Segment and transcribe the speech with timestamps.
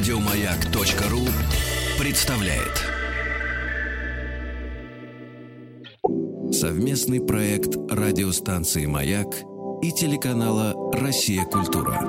[0.00, 1.20] Радиомаяк.ру
[1.98, 2.72] представляет
[6.52, 9.28] совместный проект радиостанции «Маяк»
[9.82, 11.44] и телеканала «Россия.
[11.44, 12.00] Культура».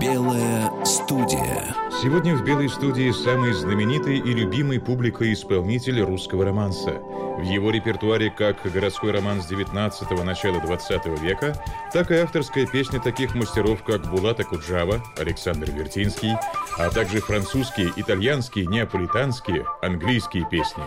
[0.00, 1.74] Белая студия.
[2.02, 7.02] Сегодня в «Белой студии» самый знаменитый и любимый публикой исполнитель русского романса–
[7.38, 11.54] в его репертуаре как городской роман с 19-го, начала 20 века,
[11.92, 16.34] так и авторская песня таких мастеров, как Булата Куджава, Александр Вертинский,
[16.78, 20.82] а также французские, итальянские, неаполитанские, английские песни.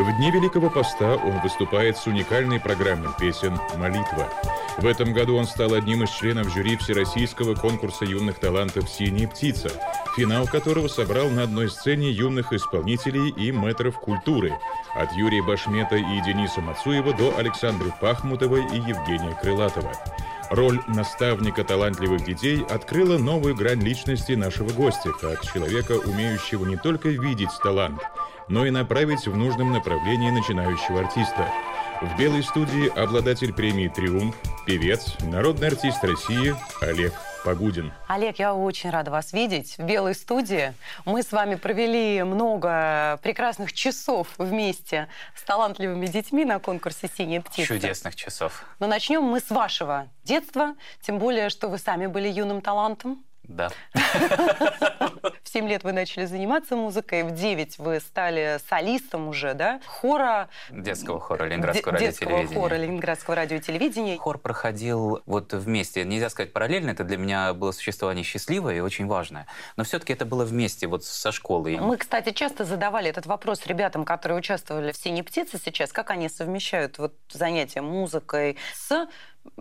[0.00, 4.32] В дни Великого Поста он выступает с уникальной программой песен «Молитва».
[4.78, 9.70] В этом году он стал одним из членов жюри Всероссийского конкурса юных талантов «Синяя птица»,
[10.16, 14.54] финал которого собрал на одной сцене юных исполнителей и метров культуры–
[14.94, 19.92] от Юрия Башмета и Дениса Мацуева до Александры Пахмутовой и Евгения Крылатова.
[20.50, 27.10] Роль наставника талантливых детей открыла новую грань личности нашего гостя, как человека, умеющего не только
[27.10, 28.00] видеть талант,
[28.50, 31.48] но и направить в нужном направлении начинающего артиста.
[32.02, 37.92] В белой студии обладатель премии «Триумф», певец, народный артист России Олег Погудин.
[38.08, 40.74] Олег, я очень рада вас видеть в Белой студии.
[41.04, 47.74] Мы с вами провели много прекрасных часов вместе с талантливыми детьми на конкурсе «Синяя птица».
[47.74, 48.64] Чудесных часов.
[48.78, 53.24] Но начнем мы с вашего детства, тем более, что вы сами были юным талантом.
[53.50, 53.70] Да.
[55.42, 59.80] В 7 лет вы начали заниматься музыкой, в 9 вы стали солистом уже, да?
[59.84, 60.48] Хора...
[60.70, 62.42] Детского хора Ленинградского радиотелевидения.
[62.42, 64.18] Детского хора Ленинградского радиотелевидения.
[64.18, 66.04] Хор проходил вот вместе.
[66.04, 69.46] Нельзя сказать параллельно, это для меня было существование счастливое и очень важное.
[69.76, 71.78] Но все-таки это было вместе, вот со школой.
[71.78, 76.28] Мы, кстати, часто задавали этот вопрос ребятам, которые участвовали в «Синей птице» сейчас, как они
[76.28, 79.08] совмещают вот занятия музыкой с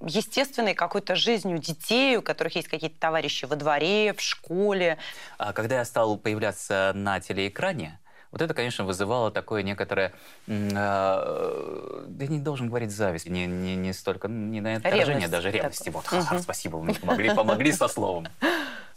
[0.05, 4.97] естественной какой-то жизнью детей, у которых есть какие-то товарищи во дворе, в школе.
[5.37, 7.99] А когда я стал появляться на телеэкране,
[8.31, 10.13] вот это, конечно, вызывало такое некоторое,
[10.45, 15.89] э, да не должен говорить зависть, не, не, не столько, не на отражение, даже ревности.
[15.89, 16.39] Вот, угу.
[16.39, 18.27] спасибо, вы мне помогли, помогли со словом.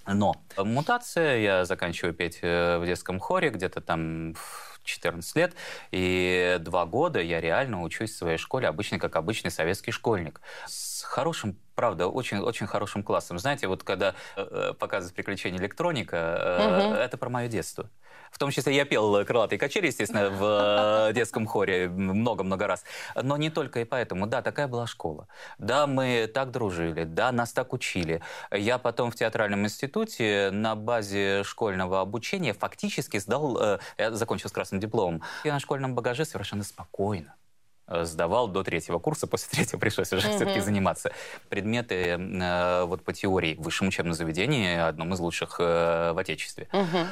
[0.06, 4.34] Но мутация, я заканчиваю петь э, в детском хоре, где-то там
[4.84, 5.54] 14 лет,
[5.90, 10.40] и два года я реально учусь в своей школе, обычный, как обычный советский школьник.
[10.66, 13.38] С хорошим правда, очень, очень хорошим классом.
[13.38, 16.94] Знаете, вот когда э, э показывают приключения электроника, э, угу.
[16.94, 17.88] это про мое детство.
[18.32, 22.82] В том числе я пел «Крылатые качели», естественно, в э, детском хоре много-много раз.
[23.14, 24.26] Но не только и поэтому.
[24.26, 25.28] Да, такая была школа.
[25.58, 27.04] Да, мы так дружили.
[27.04, 28.22] Да, нас так учили.
[28.50, 33.58] Я потом в театральном институте на базе школьного обучения фактически сдал...
[33.60, 35.22] Э, я закончил с красным дипломом.
[35.44, 37.34] Я на школьном багаже совершенно спокойно
[37.86, 40.36] э, сдавал до третьего курса, после третьего пришлось уже mm-hmm.
[40.36, 41.12] все-таки заниматься.
[41.50, 46.68] Предметы э, вот по теории в высшем учебном заведении, одном из лучших э, в Отечестве.
[46.72, 47.06] Mm-hmm.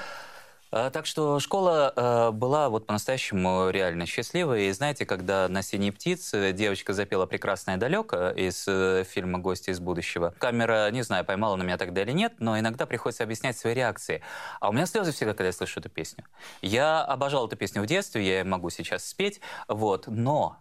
[0.73, 4.67] А, так что школа э, была вот по-настоящему реально счастливой.
[4.67, 9.81] И знаете, когда на «Синей птице» девочка запела «Прекрасное далеко» из э, фильма «Гости из
[9.81, 13.75] будущего, камера, не знаю, поймала на меня тогда или нет, но иногда приходится объяснять свои
[13.75, 14.23] реакции.
[14.61, 16.25] А у меня слезы всегда, когда я слышу эту песню.
[16.63, 20.59] Я обожал эту песню в детстве, я могу сейчас спеть, вот, но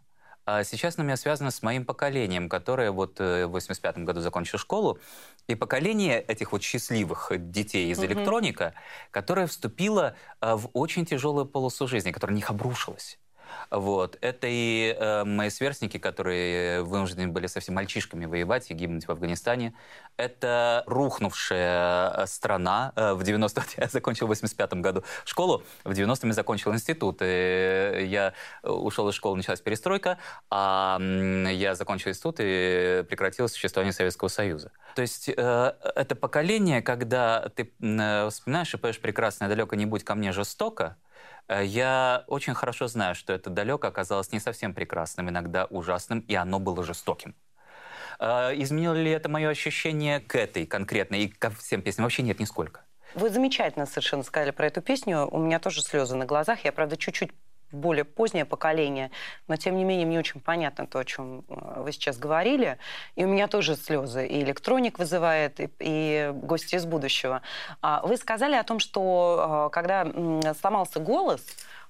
[0.63, 4.59] сейчас она у меня связана с моим поколением, которое вот э, в 85 году закончило
[4.59, 4.99] школу,
[5.47, 8.73] и поколение этих вот счастливых детей из электроника,
[9.11, 13.19] которое вступило э, в очень тяжелую полосу жизни, которая на них обрушилась.
[13.71, 14.17] Вот.
[14.21, 19.73] Это и э, мои сверстники, которые вынуждены были совсем мальчишками воевать и гибнуть в Афганистане.
[20.17, 22.93] Это рухнувшая э, страна.
[22.95, 27.21] Э, в 90 я закончил в 85 году школу, в 90-м я закончил институт.
[27.21, 28.33] И я
[28.63, 30.17] ушел из школы, началась перестройка,
[30.49, 34.71] а я закончил институт и прекратил существование Советского Союза.
[34.95, 40.03] То есть э, это поколение, когда ты э, вспоминаешь и поешь «Прекрасное далеко не будь
[40.03, 40.97] ко мне жестоко»,
[41.49, 46.59] я очень хорошо знаю, что это далеко оказалось не совсем прекрасным, иногда ужасным, и оно
[46.59, 47.35] было жестоким.
[48.19, 52.03] Э, изменило ли это мое ощущение к этой конкретной и ко всем песням?
[52.03, 52.81] Вообще нет, нисколько.
[53.15, 55.27] Вы замечательно совершенно сказали про эту песню.
[55.31, 56.63] У меня тоже слезы на глазах.
[56.63, 57.31] Я, правда, чуть-чуть
[57.71, 59.11] более позднее поколение,
[59.47, 62.77] но тем не менее мне очень понятно то, о чем э, вы сейчас говорили.
[63.15, 64.25] И у меня тоже слезы.
[64.27, 67.41] И электроник вызывает, и, и гости из будущего.
[67.81, 70.07] А вы сказали о том, что э, когда
[70.59, 71.41] сломался голос,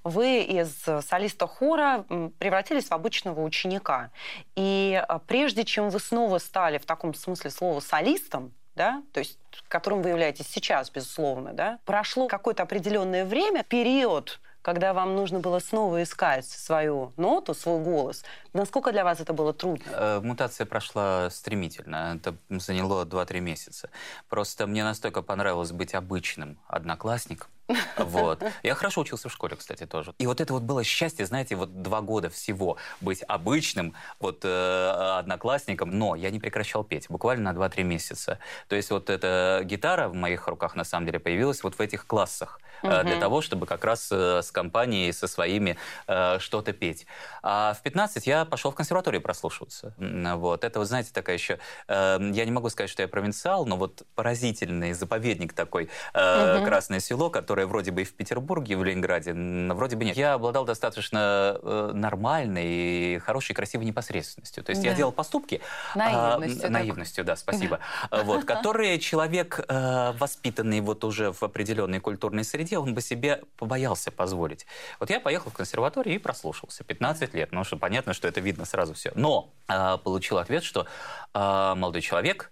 [0.03, 2.05] вы из солиста хора
[2.39, 4.11] превратились в обычного ученика.
[4.55, 9.37] И э, прежде чем вы снова стали в таком смысле слова солистом, да, то есть
[9.67, 15.57] которым вы являетесь сейчас, безусловно, да, прошло какое-то определенное время, период, когда вам нужно было
[15.57, 18.23] снова искать свою ноту, свой голос,
[18.53, 19.83] насколько для вас это было трудно?
[19.91, 22.15] Э, мутация прошла стремительно.
[22.15, 23.89] Это заняло 2-3 месяца.
[24.27, 27.49] Просто мне настолько понравилось быть обычным одноклассником,
[27.97, 28.43] вот.
[28.63, 30.13] Я хорошо учился в школе, кстати, тоже.
[30.17, 35.17] И вот это вот было счастье, знаете, вот два года всего быть обычным, вот э,
[35.19, 38.39] одноклассником, но я не прекращал петь, буквально на 2-3 месяца.
[38.67, 42.05] То есть вот эта гитара в моих руках на самом деле появилась вот в этих
[42.05, 42.91] классах угу.
[43.03, 45.77] для того, чтобы как раз э, с компанией, со своими
[46.07, 47.05] э, что-то петь.
[47.41, 49.93] А в 15 я пошел в консерваторию прослушиваться.
[49.97, 50.63] Вот.
[50.63, 51.59] Это, вы знаете, такая еще...
[51.87, 56.65] Э, я не могу сказать, что я провинциал, но вот поразительный заповедник такой, э, угу.
[56.65, 59.33] Красное село, которое которая вроде бы и в Петербурге, и в Ленинграде,
[59.73, 60.15] вроде бы нет.
[60.15, 64.63] Я обладал достаточно э, нормальной, и хорошей, красивой непосредственностью.
[64.63, 64.89] То есть да.
[64.89, 65.61] я делал поступки...
[65.95, 66.67] Наивностью.
[66.67, 67.79] А, наивностью, да, спасибо.
[68.11, 68.23] Да.
[68.23, 74.11] Вот, которые человек, э, воспитанный вот уже в определенной культурной среде, он бы себе побоялся
[74.11, 74.65] позволить.
[74.99, 76.83] Вот я поехал в консерваторию и прослушался.
[76.83, 79.11] 15 лет, ну что понятно, что это видно сразу все.
[79.15, 80.85] Но э, получил ответ, что
[81.33, 82.51] э, молодой человек,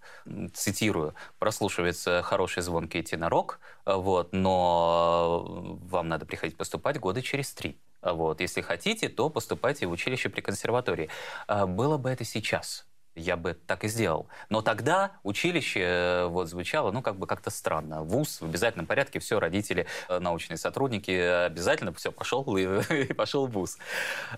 [0.54, 3.60] цитирую, прослушивается хороший звонкий тенорок,
[3.96, 7.78] вот, но вам надо приходить поступать года через три.
[8.02, 8.42] Вот.
[8.42, 11.10] Если хотите, то поступайте в училище при консерватории.
[11.48, 12.86] А, было бы это сейчас
[13.18, 14.28] я бы так и сделал.
[14.50, 18.04] Но тогда училище э, вот звучало, ну, как бы как-то странно.
[18.04, 22.64] ВУЗ в обязательном порядке, все, родители, э, научные сотрудники, обязательно все, пошел и,
[23.10, 23.78] и пошел в ВУЗ.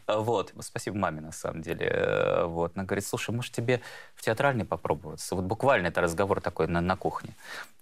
[0.08, 0.54] Вот.
[0.62, 2.46] Спасибо маме, на самом деле.
[2.46, 2.72] Вот.
[2.76, 3.82] Она говорит, слушай, может, тебе
[4.16, 5.36] в театральный попробоваться?
[5.36, 7.36] Вот буквально это разговор такой на, на кухне.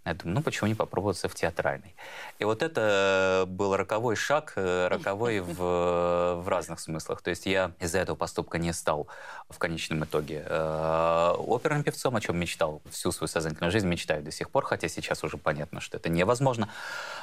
[0.07, 1.94] Я думаю, ну почему не попробоваться в театральной?
[2.39, 7.21] И вот это был роковой шаг, э, роковой в, в разных смыслах.
[7.21, 9.07] То есть я из-за этого поступка не стал
[9.50, 14.31] в конечном итоге э, оперным певцом, о чем мечтал всю свою сознательную жизнь, мечтаю до
[14.31, 16.69] сих пор, хотя сейчас уже понятно, что это невозможно.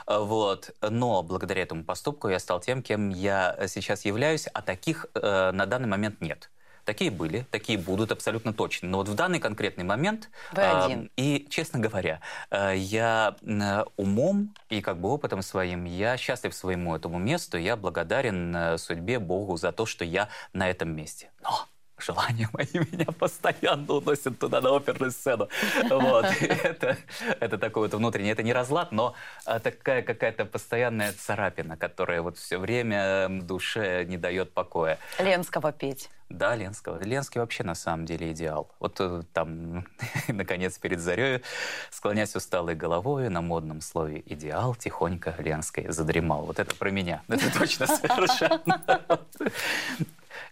[0.06, 0.70] Вот.
[0.82, 5.64] Но благодаря этому поступку я стал тем, кем я сейчас являюсь, а таких э, на
[5.64, 6.50] данный момент нет.
[6.84, 8.88] Такие были, такие будут абсолютно точно.
[8.88, 10.30] Но вот в данный конкретный момент...
[10.52, 11.10] Вы э, один.
[11.16, 12.20] И, честно говоря,
[12.50, 17.76] э, я э, умом и как бы опытом своим, я счастлив своему этому месту, я
[17.76, 21.30] благодарен э, судьбе, Богу за то, что я на этом месте.
[21.42, 21.66] Но
[21.98, 25.48] желания мои меня постоянно уносят туда, на оперную сцену.
[25.88, 26.24] Вот.
[26.64, 26.96] Это,
[27.40, 29.14] это такой вот внутренний, это не разлад, но
[29.44, 34.98] а, такая какая-то постоянная царапина, которая вот все время душе не дает покоя.
[35.18, 36.10] Ленского петь.
[36.30, 37.02] Да, Ленского.
[37.02, 38.70] Ленский вообще на самом деле идеал.
[38.80, 39.86] Вот э, там,
[40.28, 41.42] наконец, перед зарей,
[41.90, 46.46] склонясь усталой головой на модном слове «идеал», тихонько Ленской задремал.
[46.46, 47.22] Вот это про меня.
[47.28, 48.82] Это точно совершенно.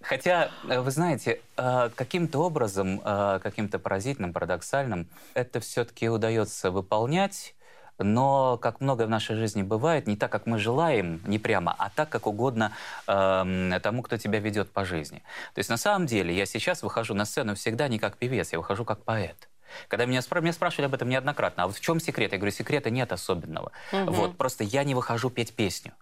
[0.00, 7.54] Хотя, э, вы знаете, э, каким-то образом, э, каким-то поразительным, парадоксальным, это все-таки удается выполнять,
[7.98, 11.90] но, как многое в нашей жизни бывает, не так, как мы желаем, не прямо, а
[11.90, 12.72] так, как угодно
[13.06, 15.22] э, тому, кто тебя ведет по жизни.
[15.54, 18.58] То есть, на самом деле, я сейчас выхожу на сцену всегда не как певец, я
[18.58, 19.48] выхожу как поэт.
[19.88, 22.32] Когда меня, спра- меня спрашивали об этом неоднократно, а вот в чем секрет?
[22.32, 23.72] Я говорю, секрета нет особенного.
[23.92, 24.12] Угу.
[24.12, 25.92] Вот, просто я не выхожу петь песню.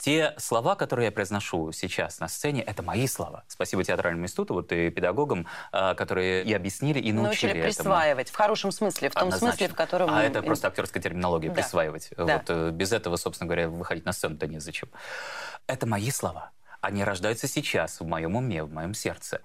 [0.00, 3.44] Те слова, которые я произношу сейчас на сцене, это мои слова.
[3.48, 8.34] Спасибо театральному институту вот, и педагогам, а, которые и объяснили, и научили, научили присваивать, этому.
[8.34, 9.56] в хорошем смысле, в том Однозначно.
[9.58, 10.10] смысле, в котором...
[10.10, 11.54] А это просто актерская терминология, да.
[11.56, 12.08] присваивать.
[12.16, 12.38] Да.
[12.38, 14.88] Вот, э, без этого, собственно говоря, выходить на сцену-то незачем.
[15.66, 16.50] Это мои слова.
[16.80, 19.40] Они рождаются сейчас в моем уме, в моем сердце.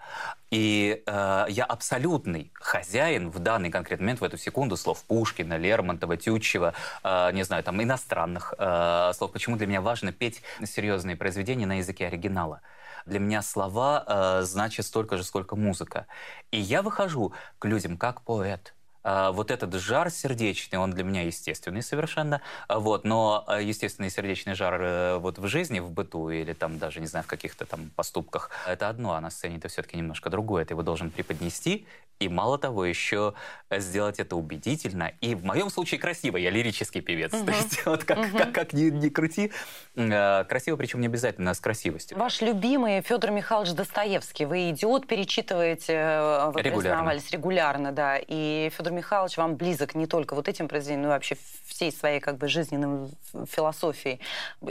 [0.51, 6.15] И э, я абсолютный хозяин в данный конкретный момент, в эту секунду, слов Пушкина, Лермонтова,
[6.15, 9.33] Тютчева, э, не знаю, там, иностранных э, слов.
[9.33, 12.61] Почему для меня важно петь серьезные произведения на языке оригинала?
[13.05, 16.07] Для меня слова э, значат столько же, сколько музыка.
[16.51, 18.74] И я выхожу к людям как поэт,
[19.05, 24.55] вот этот жар сердечный, он для меня естественный совершенно, а, вот, но а, естественный сердечный
[24.55, 27.91] жар э, вот в жизни, в быту или там даже, не знаю, в каких-то там
[27.95, 30.65] поступках, это одно, а на сцене это все-таки немножко другое.
[30.65, 31.85] Ты его должен преподнести,
[32.19, 33.33] и мало того, еще
[33.71, 35.11] сделать это убедительно.
[35.21, 36.37] И в моем случае красиво.
[36.37, 37.33] Я лирический певец.
[37.33, 37.45] Угу.
[37.45, 38.37] То есть вот как, угу.
[38.37, 39.51] как, как ни, ни крути,
[39.95, 42.17] красиво, причем не обязательно с красивостью.
[42.17, 44.45] Ваш любимый Федор Михайлович Достоевский.
[44.45, 46.81] Вы «Идиот» перечитываете, э, вы регулярно.
[46.81, 48.17] признавались регулярно, да.
[48.17, 52.19] И Федор Михайлович вам близок не только вот этим произведением, но и вообще всей своей
[52.19, 53.09] как бы жизненной
[53.49, 54.19] философией.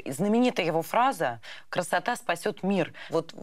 [0.07, 2.93] Знаменитая его фраза «Красота спасет мир».
[3.11, 3.35] Вот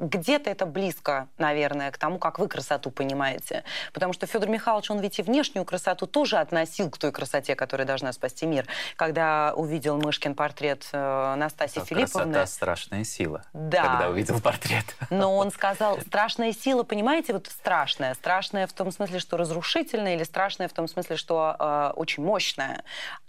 [0.00, 3.64] где-то это близко, наверное, к тому, как вы красоту понимаете.
[3.92, 7.86] Потому что Федор Михайлович, он ведь и внешнюю красоту тоже относил к той красоте, которая
[7.86, 8.66] должна спасти мир.
[8.96, 12.32] Когда увидел Мышкин портрет э, Настасьи Филипповны...
[12.32, 13.82] Красота— страшная сила, да.
[13.82, 14.84] когда увидел портрет.
[15.10, 18.14] Но он сказал, страшная сила, понимаете, вот страшная.
[18.14, 22.82] Страшная в том смысле, что разрушительная, или страшная в том смысле, что э, очень мощная.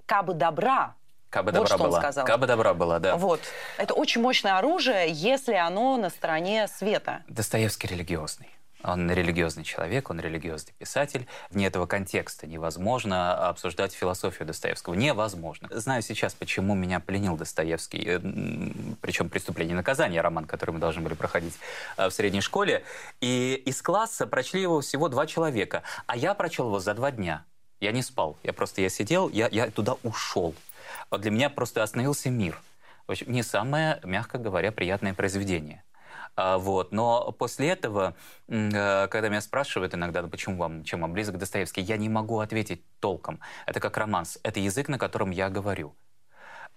[0.06, 0.96] Кабы добра,
[1.32, 1.98] Кабы вот добра что была.
[1.98, 2.26] он сказал.
[2.26, 3.16] Кабы добра была, да.
[3.16, 3.40] Вот.
[3.78, 7.24] Это очень мощное оружие, если оно на стороне света.
[7.30, 8.50] Достоевский религиозный.
[8.84, 11.28] Он религиозный человек, он религиозный писатель.
[11.50, 14.94] Вне этого контекста невозможно обсуждать философию Достоевского.
[14.94, 15.70] Невозможно.
[15.72, 18.20] Знаю сейчас, почему меня пленил Достоевский, э,
[19.00, 21.54] причем «Преступление и наказание», роман, который мы должны были проходить
[21.96, 22.84] э, в средней школе.
[23.22, 27.46] И из класса прочли его всего два человека, а я прочел его за два дня.
[27.80, 30.56] Я не спал, я просто я сидел, я, я туда ушел.
[31.12, 32.58] Вот для меня просто остановился мир.
[33.06, 35.84] В общем, не самое, мягко говоря, приятное произведение.
[36.38, 36.94] А, вот.
[36.94, 38.15] Но после этого,
[38.48, 42.39] э, когда меня спрашивают иногда, ну, почему вам, чем вам близок Достоевский, я не могу
[42.39, 43.41] ответить толком.
[43.65, 44.39] Это как романс.
[44.44, 45.94] Это язык, на котором я говорю.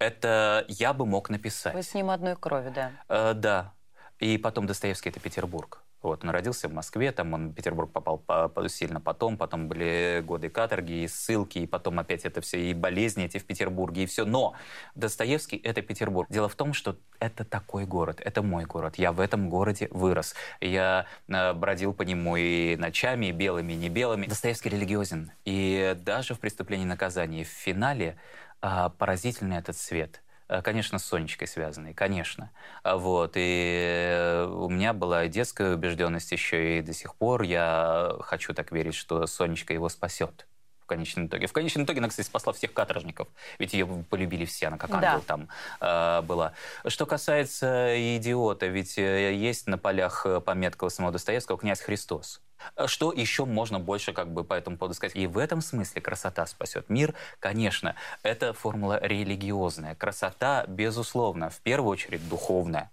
[0.01, 1.73] Это я бы мог написать.
[1.73, 2.91] Вы с ним одной крови, да?
[3.09, 3.73] Э, да.
[4.19, 5.84] И потом Достоевский— это Петербург.
[6.05, 10.23] Вот, он родился в Москве, там он в Петербург попал по, сильно потом, потом были
[10.23, 14.07] годы каторги и ссылки, и потом опять это все, и болезни эти в Петербурге, и
[14.07, 14.27] все.
[14.27, 14.53] Но
[14.95, 16.29] Достоевский— это Петербург.
[16.31, 18.97] Дело в том, что это такой город, это мой город.
[18.97, 20.35] Я в этом городе вырос.
[20.61, 24.27] Я э, бродил по нему и ночами, и белыми, и не белыми.
[24.27, 25.33] Достоевский религиозен.
[25.47, 28.19] И даже в «Преступлении и наказании» в финале
[28.61, 30.24] э, поразительный этот Э,
[30.63, 32.51] конечно, с Сонечкой связанный, конечно.
[32.83, 33.33] А вот.
[33.37, 38.71] И э, у меня была детская убежденность еще, и до сих пор я хочу так
[38.73, 40.47] верить, что Сонечка его спасет
[40.81, 41.47] в конечном итоге.
[41.47, 45.21] В конечном итоге она, кстати, спасла всех каторжников, ведь ее полюбили все, она как ангел
[45.21, 45.21] да.
[45.27, 45.49] там
[45.81, 46.53] э, была.
[46.87, 52.43] Что касается идиота, ведь э, есть на полях пометка самого Достоевского «Князь Христос».
[52.87, 55.17] Что еще можно больше как бы по этому поводу сказать?
[55.17, 59.95] И в этом смысле красота спасет мир, конечно, это формула религиозная.
[59.95, 62.91] Красота, безусловно, в первую очередь духовная,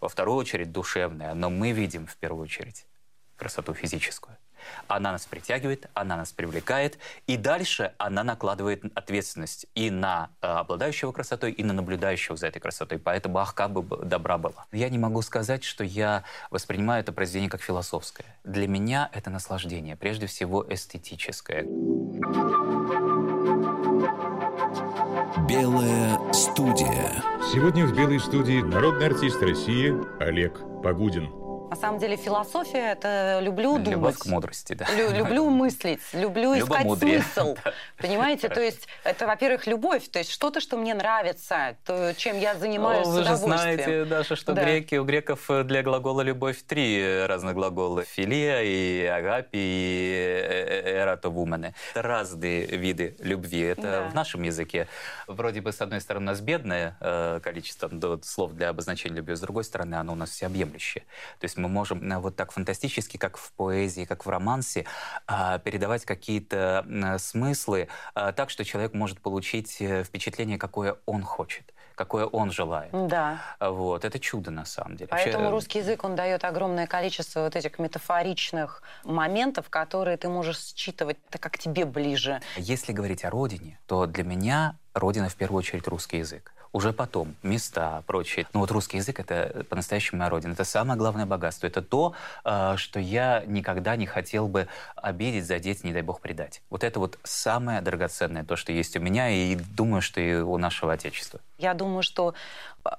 [0.00, 2.86] во вторую очередь душевная, но мы видим в первую очередь
[3.36, 4.36] красоту физическую.
[4.88, 11.12] Она нас притягивает, она нас привлекает, и дальше она накладывает ответственность и на э, обладающего
[11.12, 12.98] красотой, и на наблюдающего за этой красотой.
[12.98, 14.66] Поэтому ах, как бы добра была.
[14.72, 18.26] Я не могу сказать, что я воспринимаю это произведение как философское.
[18.44, 21.64] Для меня это наслаждение, прежде всего эстетическое.
[25.48, 27.22] Белая студия.
[27.52, 31.49] Сегодня в Белой студии народный артист России Олег Погудин.
[31.70, 33.88] На самом деле философия– это люблю думать.
[33.90, 34.86] Любовь к мудрости, да.
[34.92, 37.56] Лю- люблю мыслить, люблю искать смысл.
[37.96, 38.48] Понимаете?
[38.48, 40.08] То есть это, во-первых, любовь.
[40.08, 44.52] То есть что-то, что мне нравится, то, чем я занимаюсь Вы же знаете, Даша, что
[44.52, 48.02] греки, у греков для глагола «любовь» три разных глагола.
[48.02, 51.74] Филия и агапи и эратовумене.
[51.92, 53.60] Это разные виды любви.
[53.60, 54.88] Это в нашем языке
[55.30, 57.90] вроде бы, с одной стороны, у нас бедное э, количество
[58.22, 61.04] слов для обозначения любви, с другой стороны, оно у нас всеобъемлющее.
[61.38, 64.86] То есть мы можем э, вот так фантастически, как в поэзии, как в романсе,
[65.26, 66.84] а, передавать какие-то
[67.18, 72.92] смыслы а, так, что человек может получить э, впечатление, какое он хочет какое он желает.
[73.08, 73.42] Да.
[73.60, 74.06] Вот.
[74.06, 75.08] Это чудо, на самом деле.
[75.10, 75.50] Поэтому Вообще...
[75.50, 81.38] русский язык, он дает огромное количество вот этих метафоричных моментов, которые ты можешь считывать, это
[81.38, 82.40] как тебе ближе.
[82.56, 87.34] Если говорить о родине, то для меня родина в первую очередь русский язык уже потом,
[87.42, 88.46] места, прочее.
[88.52, 90.52] Но вот русский язык— это по-настоящему моя родина.
[90.52, 91.66] Это самое главное богатство.
[91.66, 96.62] Это то, а, что я никогда не хотел бы обидеть, задеть, не дай бог, предать.
[96.70, 100.56] Вот это вот самое драгоценное, то, что есть у меня, и думаю, что и у
[100.58, 101.40] нашего Отечества.
[101.58, 102.34] Я думаю, что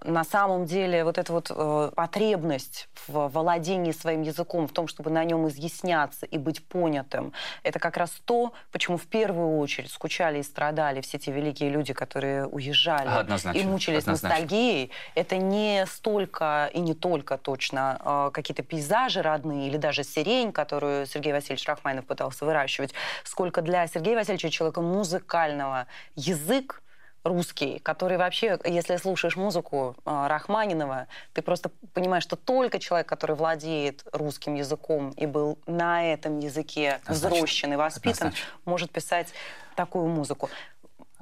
[0.03, 5.09] на самом деле вот эта вот э, потребность в владении своим языком, в том, чтобы
[5.09, 7.33] на нем изъясняться и быть понятым,
[7.63, 11.93] это как раз то, почему в первую очередь скучали и страдали все те великие люди,
[11.93, 14.29] которые уезжали однозначно, и мучились однозначно.
[14.29, 14.91] ностальгией.
[15.15, 21.05] Это не столько и не только точно э, какие-то пейзажи родные или даже сирень, которую
[21.05, 22.93] Сергей Васильевич Рахманинов пытался выращивать,
[23.23, 26.81] сколько для Сергея Васильевича человека музыкального язык
[27.23, 33.35] русский, который вообще, если слушаешь музыку э, Рахманинова, ты просто понимаешь, что только человек, который
[33.35, 38.59] владеет русским языком и был на этом языке взросшен и воспитан, Однозначно.
[38.65, 39.33] может писать
[39.75, 40.49] такую музыку.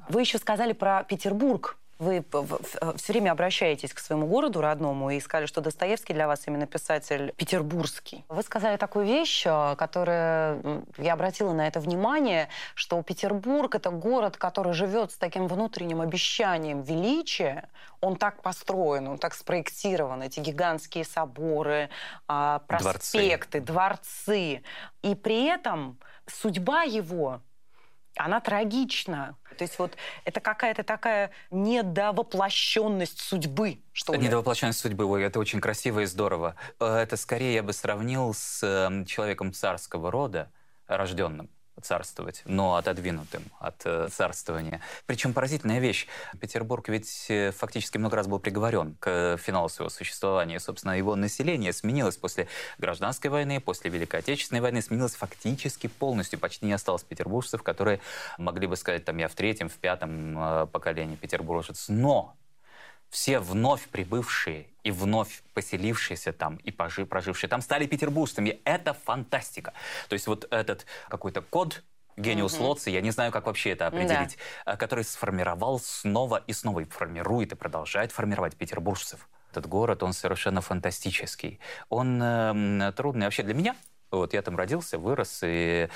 [0.08, 1.76] Вы еще сказали про Петербург.
[2.00, 2.24] Вы
[2.96, 7.34] все время обращаетесь к своему городу родному и сказали, что Достоевский для вас именно писатель
[7.36, 8.24] петербургский.
[8.30, 10.62] Вы сказали такую вещь, э, которая...
[10.96, 16.80] Я обратила на это внимание, что Петербург— это город, который живет с таким внутренним обещанием
[16.80, 17.68] величия.
[18.00, 20.22] Он так построен, он так спроектирован.
[20.22, 21.90] Эти гигантские соборы,
[22.26, 24.62] а, проспекты, дворцы.
[24.62, 24.62] дворцы.
[25.02, 27.42] И при этом судьба его
[28.24, 29.36] она трагична.
[29.56, 34.20] То есть вот это какая-то такая недовоплощенность судьбы, что ли.
[34.20, 36.56] Недовоплощенность судьбы, ой, это очень красиво и здорово.
[36.78, 40.50] Э, это скорее я бы сравнил с эм, человеком царского рода,
[40.86, 41.50] рожденным
[41.80, 44.80] царствовать, но отодвинутым от э, царствования.
[45.06, 46.06] Причем поразительная вещь.
[46.40, 50.60] Петербург ведь э, фактически много раз был приговорен к финалу своего существования.
[50.60, 56.38] Собственно, его население сменилось после гражданской войны, после Великой Отечественной войны, сменилось фактически полностью.
[56.38, 58.00] Почти не осталось петербуржцев, которые
[58.38, 61.86] могли бы сказать, там, я в третьем, в пятом э, поколении петербуржец.
[61.88, 62.36] Но
[63.10, 68.60] все вновь прибывшие и вновь поселившиеся там и пожи, прожившие там стали петербуржцами.
[68.64, 69.72] Это фантастика.
[70.08, 71.82] То есть вот этот какой-то код
[72.16, 72.64] гениус угу.
[72.64, 74.76] Лоци, я не знаю, как вообще это определить, да.
[74.76, 79.28] который сформировал снова и снова, и формирует, и продолжает формировать петербуржцев.
[79.50, 81.58] Этот город, он совершенно фантастический.
[81.88, 83.76] Он э, трудный вообще для меня.
[84.10, 85.88] Вот я там родился, вырос и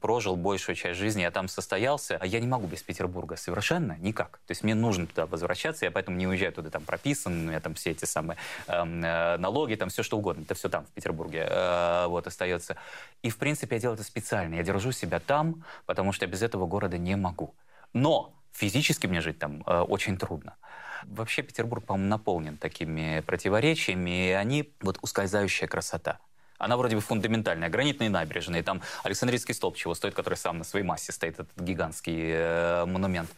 [0.00, 2.18] прожил большую часть жизни, я там состоялся.
[2.20, 4.40] А я не могу без Петербурга совершенно никак.
[4.46, 7.60] То есть мне нужно туда возвращаться, я поэтому не уезжаю туда, там прописан, у меня
[7.60, 10.42] там все эти самые эм, э, налоги, там все что угодно.
[10.42, 12.76] Это все там, в Петербурге, э, вот, остается.
[13.22, 14.54] И, в принципе, я делаю это специально.
[14.54, 17.54] Я держу себя там, потому что я без этого города не могу.
[17.92, 20.56] Но физически мне жить там э, очень трудно.
[21.04, 26.18] Вообще Петербург, по-моему, наполнен такими противоречиями, и они вот ускользающая красота.
[26.64, 27.68] Она вроде бы фундаментальная.
[27.68, 32.30] Гранитные набережные, там Александрийский столб чего стоит, который сам на своей массе стоит, этот гигантский
[32.32, 33.28] э, монумент.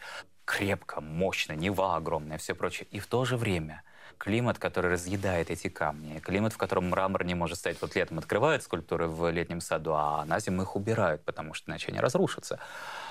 [0.45, 2.87] Крепко, мощно, Нева огромная, все прочее.
[2.89, 3.83] И в то же время
[4.17, 7.81] климат, который разъедает эти камни, климат, в котором мрамор не может стоять.
[7.81, 11.89] Вот летом открывают скульптуры в летнем саду, а на зиму их убирают, потому что иначе
[11.89, 12.59] они разрушатся.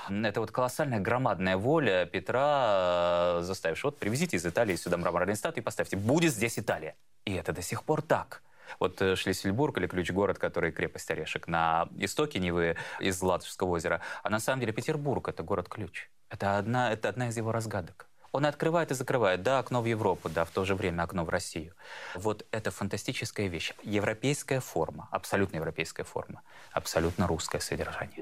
[0.08, 5.60] Это вот колоссальная громадная воля Петра, э, заставившего, вот привезите из Италии сюда мраморные статуи
[5.60, 6.94] и поставьте, будет здесь Италия.
[7.26, 8.42] И это до сих пор так.
[8.78, 14.30] Вот э, Шлиссельбург или Ключ-город, который крепость Орешек на истоке Невы из Ладожского озера, а
[14.30, 16.08] на самом деле Петербург— это город-ключ.
[16.28, 18.06] Это одна, это одна из его разгадок.
[18.36, 21.24] Он и открывает и закрывает, да, окно в Европу, да, в то же время окно
[21.24, 21.72] в Россию.
[22.14, 23.72] Вот это фантастическая вещь.
[23.82, 26.42] Европейская форма, абсолютно европейская форма,
[26.72, 28.18] абсолютно русское содержание.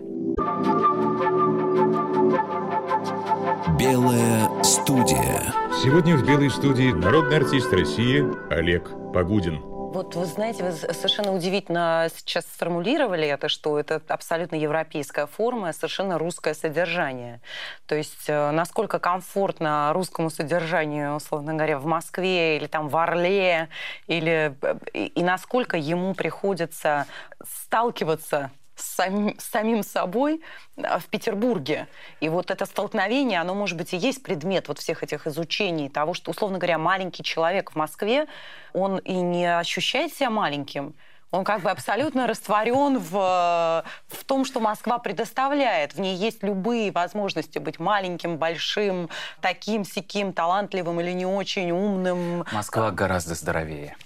[3.76, 5.52] Белая студия.
[5.82, 8.22] Сегодня в Белой студии народный артист России
[8.52, 9.73] Олег Погудин.
[9.94, 16.18] Вот вы знаете, вы совершенно удивительно сейчас сформулировали это, что это абсолютно европейская форма, совершенно
[16.18, 17.40] русское содержание.
[17.86, 23.68] То есть э, насколько комфортно русскому содержанию, условно говоря, в Москве или там в Орле,
[24.08, 27.06] или, э, и, и насколько ему приходится
[27.44, 30.42] сталкиваться с самим, с самим собой
[30.76, 31.88] в Петербурге.
[32.20, 36.14] И вот это столкновение, оно, может быть, и есть предмет вот всех этих изучений того,
[36.14, 38.26] что, условно говоря, маленький человек в Москве,
[38.72, 40.94] он и не ощущает себя маленьким,
[41.34, 45.94] он как бы абсолютно растворен в, в том, что Москва предоставляет.
[45.94, 49.10] В ней есть любые возможности быть маленьким, большим,
[49.40, 52.44] таким, сяким, талантливым или не очень умным.
[52.52, 53.96] Москва гораздо здоровее.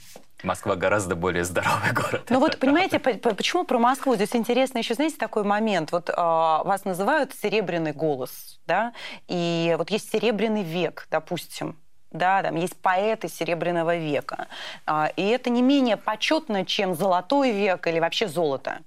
[0.43, 2.27] Москва гораздо более здоровый город.
[2.31, 4.15] Ну вот, понимаете, почему про Москву?
[4.15, 5.93] Здесь интересно еще, знаете, такой момент.
[5.93, 8.93] Вот э, вас называют серебряный голос, да,
[9.27, 11.77] и вот есть серебряный век, допустим,
[12.11, 14.47] да, там есть поэты Серебряного века.
[14.87, 18.79] А, и это не менее почетно, чем Золотой век или вообще золото.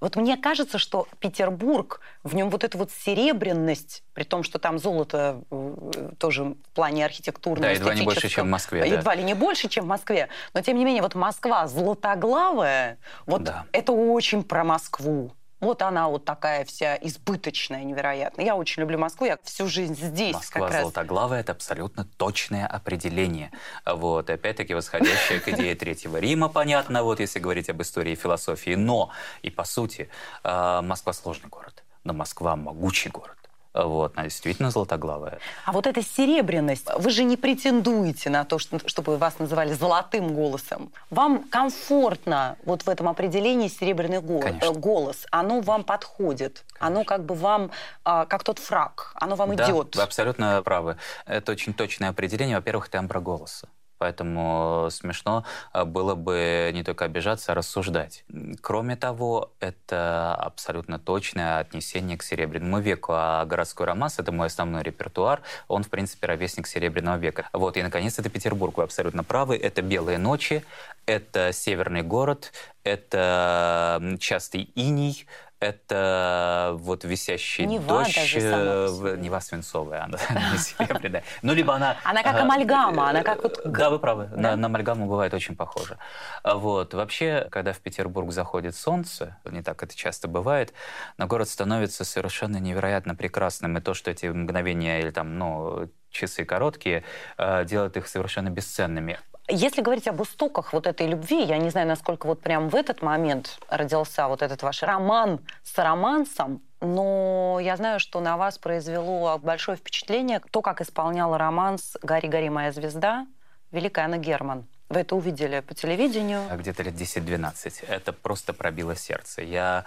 [0.00, 4.78] Вот мне кажется, что Петербург, в нем вот эта вот серебряность, при том, что там
[4.78, 8.86] золото э, тоже в плане архитектурного, Да, едва не больше, чем в Москве.
[8.88, 9.14] Едва да.
[9.14, 10.28] ли не больше, чем в Москве.
[10.54, 13.66] Но, тем не менее, вот Москва золотоглавая, вот да.
[13.72, 15.32] это очень про Москву.
[15.60, 18.40] Вот она вот такая вся избыточная, невероятно.
[18.40, 20.80] Я очень люблю Москву, я всю жизнь здесь Москва как раз.
[20.80, 23.50] Золотоглавая– это абсолютно точное определение.
[23.84, 28.74] Вот, опять-таки, восходящее к идее Третьего Рима, понятно, вот если говорить об истории и философии.
[28.74, 29.10] Но,
[29.42, 30.08] и по сути,
[30.44, 33.36] э, Москва сложный город, но Москва могучий город.
[33.72, 35.38] Вот, она действительно золотоглавая.
[35.64, 40.34] А вот эта серебряность, вы же не претендуете на то, что, чтобы вас называли золотым
[40.34, 40.92] голосом.
[41.10, 44.44] Вам комфортно вот в этом определении серебряный голос.
[44.44, 44.72] Конечно.
[44.72, 45.26] голос.
[45.30, 46.64] Оно вам подходит.
[46.66, 46.86] Конечно.
[46.86, 47.70] Оно как бы вам,
[48.04, 49.94] а, как тот фраг, оно вам да, идет.
[49.94, 50.96] вы абсолютно правы.
[51.26, 52.56] Это очень точное определение.
[52.56, 53.68] Во-первых, тембра голоса.
[54.00, 58.24] Поэтому смешно э, было бы не только обижаться, а рассуждать.
[58.62, 63.12] Кроме того, это абсолютно точное отнесение к Серебряному веку.
[63.14, 65.42] А городской романс— это мой основной репертуар.
[65.68, 67.50] Он, в принципе, ровесник Серебряного века.
[67.52, 68.78] Вот, и, наконец, это Петербург.
[68.78, 69.58] Вы абсолютно правы.
[69.58, 70.64] Это «Белые ночи»,
[71.04, 72.52] это «Северный город»,
[72.84, 75.26] это частый иней,
[75.60, 80.18] это вот висящий Нева дождь, даже э, Нева свинцовая, она
[80.52, 81.22] не серебряная.
[81.42, 81.96] Ну, либо она...
[82.02, 83.60] Она как амальгама, она как вот...
[83.64, 84.36] Да, вы правы, да?
[84.36, 85.98] на, на амальгаму бывает очень похоже.
[86.42, 90.72] А вот, вообще, когда в Петербург заходит солнце, не так это часто бывает,
[91.18, 96.44] но город становится совершенно невероятно прекрасным, и то, что эти мгновения или там, ну, часы
[96.44, 97.04] короткие,
[97.38, 99.18] э, делает их совершенно бесценными.
[99.50, 103.02] Если говорить об истоках вот этой любви, я не знаю, насколько вот прям в этот
[103.02, 109.38] момент родился вот этот ваш роман с романсом, но я знаю, что на вас произвело
[109.38, 113.26] большое впечатление то, как исполняла романс «Гори, гори, моя звезда»
[113.72, 114.66] великая Анна Герман.
[114.88, 116.42] Вы это увидели по телевидению?
[116.52, 117.86] Где-то лет 10-12.
[117.88, 119.42] Это просто пробило сердце.
[119.42, 119.84] Я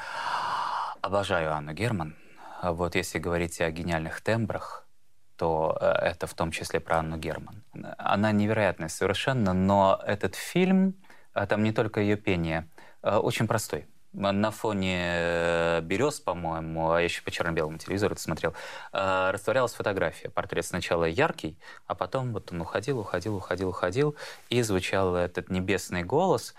[1.02, 2.16] обожаю Анну Герман.
[2.62, 4.88] Вот если говорить о гениальных тембрах,
[5.36, 7.63] то э, это в том числе про Анну Герман.
[7.98, 10.96] Она невероятная совершенно, но этот фильм,
[11.34, 12.70] а там не только ее пение,
[13.02, 18.54] э, очень простой на фоне э, берез, по-моему, а еще по черно-белому телевизору это смотрел,
[18.94, 20.30] э, растворялась фотография.
[20.30, 21.58] Портрет сначала яркий,
[21.88, 24.16] а потом вот он уходил, уходил, уходил, уходил,
[24.50, 26.54] и звучал этот небесный голос,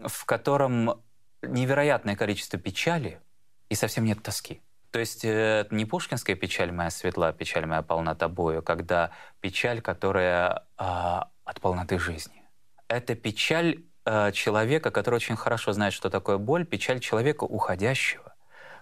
[0.00, 1.02] в котором
[1.42, 3.20] невероятное количество печали
[3.68, 4.62] и совсем нет тоски.
[4.96, 10.66] То есть это не пушкинская печаль моя светла, печаль моя полна тобою, когда печаль, которая
[10.78, 12.42] а, от полноты жизни.
[12.88, 18.34] Это печаль Э, человека, который очень хорошо знает, что такое боль, печаль человека уходящего,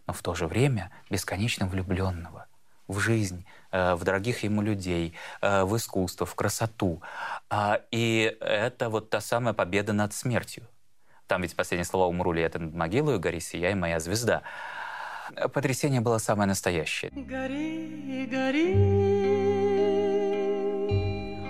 [0.07, 2.47] но в то же время бесконечно влюбленного
[2.89, 7.03] в жизнь, э, в дорогих ему людей, э, в искусство, в красоту.
[7.49, 10.69] А, и это вот та самая победа над смертью.
[11.27, 14.43] Там ведь последнее слово «умру ли это над могилой, гори сияй, моя звезда».
[15.53, 17.11] Потрясение было самое настоящее.
[17.15, 18.75] Гори, гори,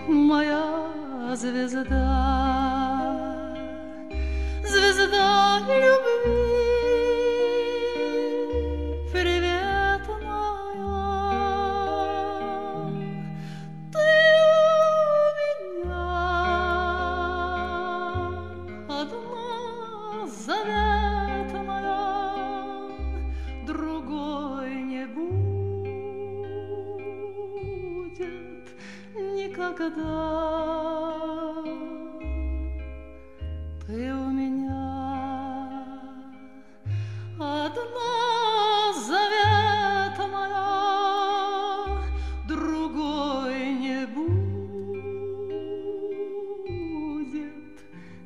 [0.09, 2.55] моя звезда
[4.63, 6.54] звезда любви.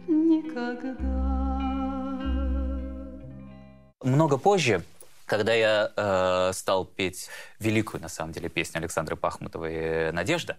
[0.07, 1.09] Никогда.
[4.03, 4.83] Много позже
[5.29, 10.57] когда я э, стал петь великую, на самом деле, песню Александры Пахмутовой «Надежда»,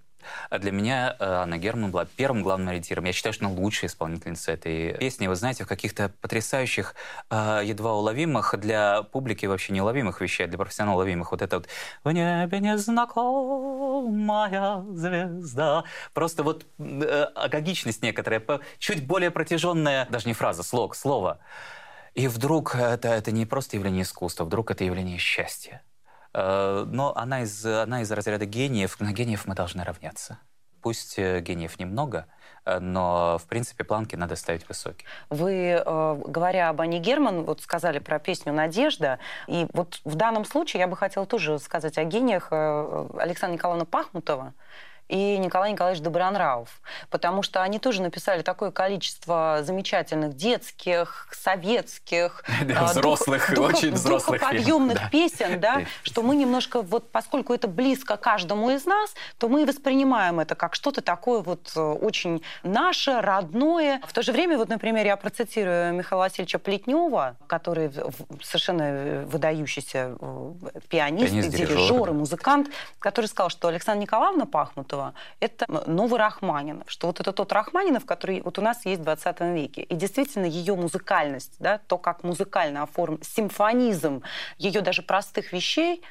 [0.51, 3.05] для меня э, Анна Герман была первым главным ориентиром.
[3.05, 5.27] Я считаю, что она лучшая исполнительница этой песни.
[5.27, 6.95] Вы знаете, в каких-то потрясающих,
[7.29, 11.31] э, едва уловимых, для публики вообще неуловимых вещей, для профессионалов уловимых.
[11.31, 11.67] Вот это вот
[12.03, 15.83] «В небе незнакомая звезда».
[16.13, 18.43] Просто вот э, агогичность некоторая,
[18.77, 21.39] чуть более протяженная, даже не фраза, слог, слово.
[22.15, 25.81] И вдруг это, это не просто явление искусства, вдруг это явление счастья.
[26.33, 30.39] Э, но она из, она из разряда гениев, на гениев мы должны равняться.
[30.81, 32.27] Пусть э, гениев немного,
[32.65, 35.07] э, но, в принципе, планки надо ставить высокие.
[35.29, 40.81] Вы, говоря об Ане Герман, вот сказали про песню «Надежда», и вот в данном случае
[40.81, 44.53] я бы хотела тоже сказать о гениях Александра Николаевна Пахмутова,
[45.09, 52.81] и Николай Николаевич Добронравов, потому что они тоже написали такое количество замечательных детских, советских, да,
[52.81, 55.09] а, взрослых, дух, очень взрослых подъемных да.
[55.09, 60.39] песен, да, что мы немножко, вот поскольку это близко каждому из нас, то мы воспринимаем
[60.39, 64.01] это как что-то такое вот э, очень наше, родное.
[64.07, 67.91] В то же время, вот, например, я процитирую Михаила Васильевича Плетнева, который
[68.43, 70.51] совершенно выдающийся э,
[70.87, 72.69] пианист, пианист дирижер, дирижер и музыкант,
[72.99, 78.05] который сказал, что Александра Николаевна Пахмутова этого, это новый Рахманинов, что вот это тот Рахманинов,
[78.05, 79.81] который вот у нас есть в 20 веке.
[79.83, 84.21] И действительно ее музыкальность, да, то, как музыкально оформлен, симфонизм
[84.57, 86.01] ее даже простых вещей,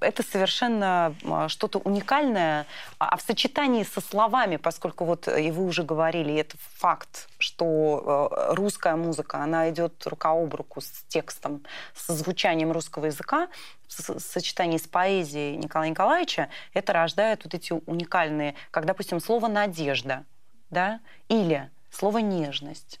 [0.00, 2.66] это совершенно а, что-то уникальное,
[2.98, 8.30] а в сочетании со словами, поскольку вот э, и вы уже говорили, это факт, что
[8.30, 13.48] э, русская музыка, она идет рука об руку с текстом, с звучанием русского языка,
[13.88, 20.24] в сочетании с поэзией Николая Николаевича, это рождает вот эти уникальные, как, допустим, слово «надежда»,
[20.70, 23.00] да, или слово «нежность».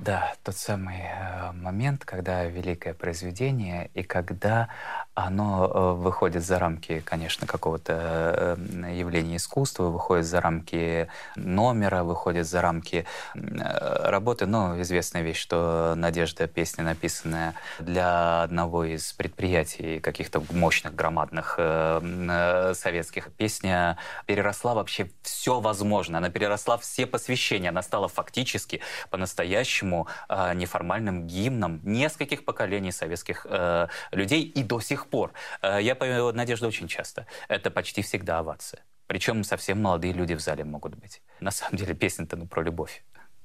[0.00, 4.70] Да, тот самый э, момент, когда великое произведение и когда
[5.12, 12.46] оно э, выходит за рамки, конечно, какого-то э, явления искусства, выходит за рамки номера, выходит
[12.46, 14.46] за рамки работы.
[14.46, 23.30] Но известная вещь, что «Надежда»— песня, написанная для одного из предприятий каких-то мощных, громадных советских.
[23.32, 26.18] Песня переросла вообще все возможное.
[26.18, 27.68] Она переросла все посвящения.
[27.68, 34.80] Она стала фактически по-настоящему по-настоящему э, неформальным гимном нескольких поколений советских э, людей и до
[34.80, 35.32] сих пор.
[35.62, 37.26] Э, я пою «Надежду» очень часто.
[37.48, 38.82] Это почти всегда овация.
[39.06, 41.22] Причем совсем молодые люди в зале могут быть.
[41.40, 43.02] На самом деле песня-то ну, про любовь.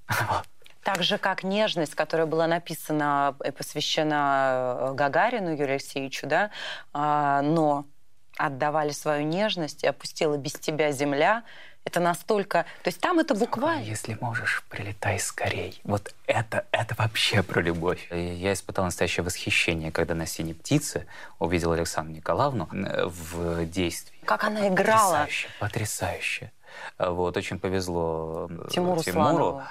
[0.84, 6.52] Так же, как «Нежность», которая была написана и посвящена э, Гагарину Юрию Алексеевичу, да,
[6.94, 7.86] а, но
[8.38, 11.44] отдавали свою нежность, и опустила без тебя земля,
[11.86, 12.66] это настолько...
[12.84, 13.84] То есть там это буквально...
[13.84, 15.80] Если можешь, прилетай скорей.
[15.84, 18.08] Вот это, это вообще про любовь.
[18.12, 21.06] Я испытал настоящее восхищение, когда на «Синей птице»
[21.40, 24.20] увидел Александру Николаевну э, в действии.
[24.26, 25.20] Как она играла.
[25.20, 26.52] Потрясающе, потрясающе.
[26.98, 29.62] Вот, очень повезло Тимуру, Тимуру.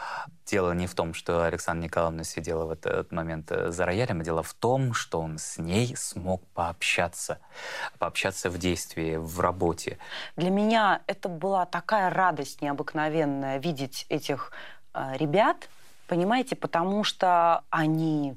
[0.46, 4.24] Дело не в том, что Александра Николаевна сидела в этот момент э, за роялем, а
[4.24, 7.38] дело в том, что он с ней смог пообщаться.
[7.98, 9.98] Пообщаться в действии, в работе.
[10.36, 14.52] Для меня это была такая радость необыкновенная видеть этих
[14.92, 15.68] э, ребят,
[16.08, 18.36] понимаете, потому что они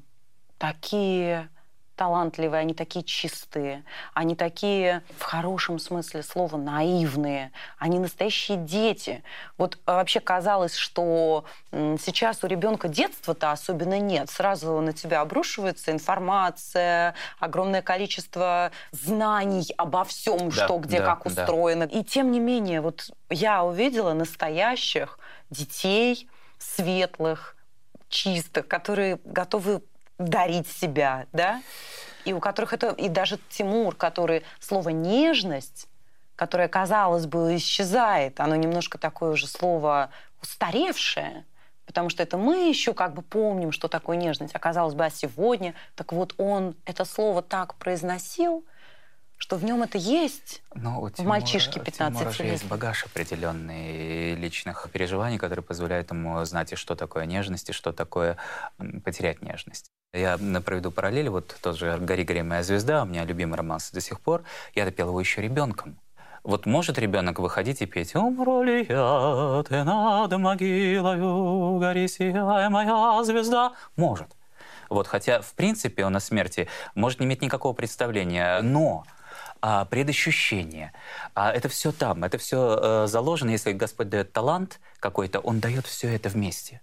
[0.58, 1.49] такие
[1.98, 3.84] талантливые, они такие чистые,
[4.14, 9.24] они такие, в хорошем смысле слова, наивные, они настоящие дети.
[9.58, 14.30] Вот а, вообще казалось, что сейчас у ребенка детства-то особенно нет.
[14.30, 21.26] Сразу на тебя обрушивается информация, огромное количество знаний обо всем, да, что где, да, как
[21.26, 21.88] устроено.
[21.88, 22.00] Да.
[22.00, 26.30] И тем не менее, вот я увидела настоящих детей,
[26.60, 27.56] светлых,
[28.10, 29.82] чистых, которые готовы
[30.17, 31.62] дарить себя, да,
[32.25, 35.88] и у которых это, и даже Тимур, который слово «нежность»,
[36.36, 40.10] которое, казалось бы, исчезает, оно немножко такое уже слово
[40.41, 41.45] устаревшее,
[41.86, 44.53] потому что это мы еще как бы помним, что такое нежность.
[44.53, 48.65] Оказалось бы, а сегодня, так вот он это слово так произносил,
[49.38, 52.52] что в нем это есть, Но у Тимура, в мальчишке 15 лет.
[52.52, 57.93] есть багаж определенный личных переживаний, который позволяет ему знать и что такое нежность, и что
[57.93, 58.38] такое
[59.04, 59.91] потерять нежность.
[60.13, 61.28] Я проведу параллели.
[61.28, 64.43] Вот тот же «Гори, гори, моя звезда», у меня любимый романс до сих пор.
[64.73, 66.00] Я допел его еще ребенком.
[66.43, 73.21] Вот может ребенок выходить и петь «Умру ли я, ты над могилою, гори, сияй, моя
[73.23, 73.73] звезда».
[73.95, 74.28] Может.
[74.89, 79.04] Вот, хотя, в принципе, он о смерти может не иметь никакого представления, но
[79.62, 80.93] а, предощущение.
[81.34, 83.50] А это все там, это все э, заложено.
[83.50, 86.82] Если Господь дает талант какой-то, Он дает все это вместе.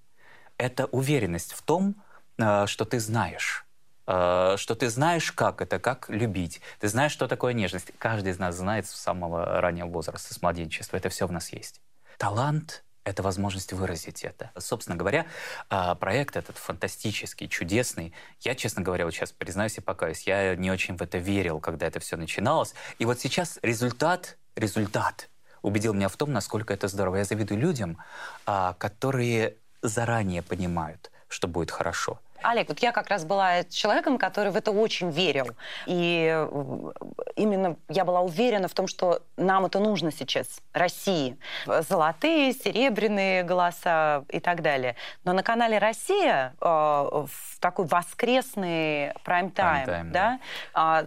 [0.58, 1.96] Это уверенность в том,
[2.38, 3.64] э, что ты знаешь
[4.06, 6.60] э, что ты знаешь, как это, как любить.
[6.78, 7.92] Ты знаешь, что такое нежность.
[7.98, 10.96] Каждый из нас знает с самого раннего возраста, с младенчества.
[10.96, 11.80] Это все в нас есть.
[12.18, 14.50] Талант это возможность выразить это.
[14.58, 15.26] Собственно говоря,
[15.68, 18.12] а, проект этот фантастический, чудесный.
[18.40, 21.86] Я, честно говоря, вот сейчас признаюсь и покаюсь, я не очень в это верил, когда
[21.86, 22.74] это все начиналось.
[22.98, 25.28] И вот сейчас результат, результат
[25.62, 27.16] убедил меня в том, насколько это здорово.
[27.16, 27.98] Я завидую людям,
[28.46, 32.20] а, которые заранее понимают, что будет хорошо.
[32.44, 35.46] Олег, вот я как раз была человеком, который в это очень верил.
[35.86, 36.92] И э,
[37.36, 41.38] именно я была уверена в том, что нам это нужно сейчас, России.
[41.66, 44.96] Золотые, серебряные голоса и так далее.
[45.24, 50.38] Но на канале «Россия» э, в такой воскресный прайм-тайм, прайм да,
[50.74, 51.06] да.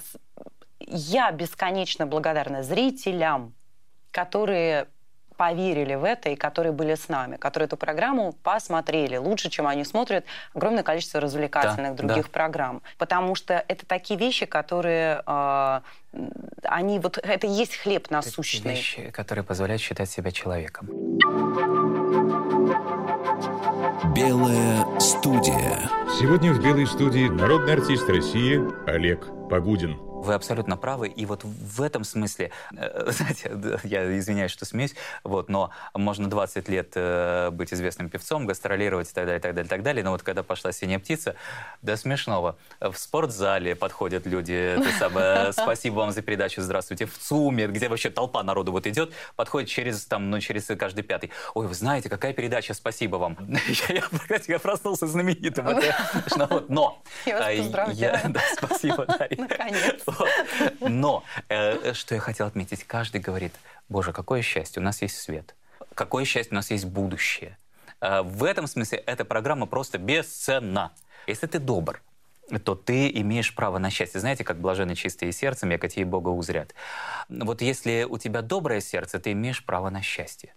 [0.80, 3.54] я бесконечно благодарна зрителям,
[4.12, 4.88] которые
[5.38, 9.86] поверили в это и которые были с нами, которые эту программу посмотрели лучше, чем они
[9.86, 12.32] смотрят огромное количество развлекательных да, других да.
[12.32, 12.82] программ.
[12.98, 15.82] Потому что это такие вещи, которые э,
[16.64, 18.62] они вот это и есть хлеб насущный.
[18.62, 20.88] Это вещи, которые позволяют считать себя человеком.
[24.16, 25.90] Белая студия.
[26.20, 30.07] Сегодня в Белой студии народный артист России Олег Погудин.
[30.24, 31.08] Вы абсолютно правы.
[31.08, 33.52] И вот в этом смысле, э, знаете,
[33.84, 39.14] я извиняюсь, что смеюсь, вот, но можно 20 лет э, быть известным певцом, гастролировать и
[39.14, 40.04] так далее, и так далее, и так далее.
[40.04, 41.36] Но вот когда пошла «Синяя птица»,
[41.82, 42.58] до смешного.
[42.80, 47.06] В спортзале подходят люди, самое, спасибо вам за передачу, здравствуйте.
[47.06, 51.32] В ЦУМе, где вообще толпа народу вот идет, подходит через, там, ну, через каждый пятый.
[51.54, 53.38] Ой, вы знаете, какая передача, спасибо вам.
[53.90, 54.04] Я,
[54.48, 55.66] я проснулся знаменитым.
[56.68, 57.02] Но...
[57.26, 58.36] Я вас поздравляю.
[58.58, 59.06] Спасибо,
[59.38, 60.02] Наконец.
[60.80, 63.54] Но, э, что я хотел отметить, каждый говорит,
[63.90, 65.56] боже, какое счастье, у нас есть свет.
[65.94, 67.58] Какое счастье, у нас есть будущее.
[68.02, 70.92] Э, в этом смысле эта программа просто бесценна.
[71.28, 72.02] Если ты добр,
[72.64, 74.20] то ты имеешь право на счастье.
[74.20, 76.74] Знаете, как блажены чистые сердцем, якотей Бога узрят.
[77.30, 80.54] Вот если у тебя доброе сердце, ты имеешь право на счастье.